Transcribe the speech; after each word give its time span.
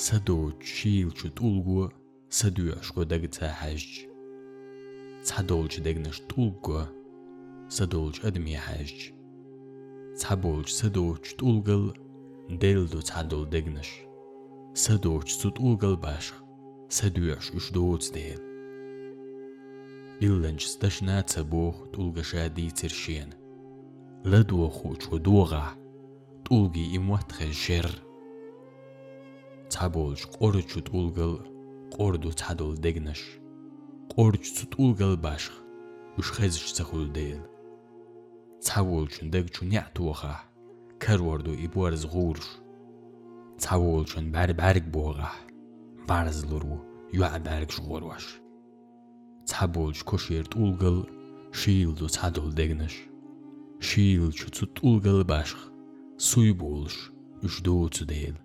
саду 0.00 0.50
чилчут 0.64 1.38
улгу 1.42 1.92
саду 2.32 2.62
ашкодаг 2.78 3.22
цахаж 3.34 3.84
цадолж 5.26 5.74
дэгнэш 5.86 6.16
тулгу 6.30 6.80
садолж 7.76 8.16
адми 8.28 8.56
хаж 8.64 9.12
цаболж 10.20 10.68
садолж 10.80 11.26
тулгал 11.40 11.84
дэлду 12.62 13.00
цадол 13.08 13.44
дэгнэш 13.54 13.90
садолж 14.82 15.28
цут 15.40 15.56
улгал 15.66 15.96
баш 16.06 16.24
садуяш 16.96 17.44
уш 17.56 17.64
дооц 17.74 18.04
дэн 18.14 18.40
биллэнч 20.18 20.60
сташна 20.74 21.16
цабох 21.30 21.76
тулгаша 21.92 22.42
дицэршэн 22.56 23.30
ладуохуч 24.30 25.00
худуга 25.10 25.64
тулги 26.48 26.84
имватхэ 26.96 27.48
жэр 27.64 27.90
ცაბოლშ 29.74 30.20
ყორჩუ 30.34 30.80
ტულგელ 30.88 31.34
ყორდუ 31.94 32.30
ცადოლ 32.40 32.72
დეგნაშ 32.84 33.20
ყორჩუ 34.14 34.64
ტულგელ 34.72 35.14
ბაშ 35.24 35.44
უშხეზშ 36.18 36.62
ცახულდეილ 36.76 37.42
ცაბოლშუნ 38.66 39.26
დეგჩუნი 39.34 39.76
ატუხა 39.86 40.34
ქერვორდუ 41.02 41.52
იბუარზ 41.66 42.02
ღურშ 42.12 42.44
ცაბოლშუნ 43.62 44.26
ბარ 44.34 44.50
ბარგ 44.60 44.84
ბოღა 44.94 45.30
ბარზლურუ 46.08 46.76
იუა 47.16 47.30
ბარგ 47.46 47.70
ჟღორვაშ 47.76 48.24
ცაბოლშ 49.48 49.98
ქოშერ 50.08 50.44
ტულგელ 50.52 50.98
შილდუ 51.58 52.06
ცადოლ 52.16 52.48
დეგნაშ 52.58 52.94
შილჩუ 53.86 54.48
ცუ 54.54 54.64
ტულგელ 54.76 55.20
ბაშ 55.30 55.48
სუიბულშ 56.26 56.94
უშდუ 57.44 57.74
ცუდეილ 57.96 58.38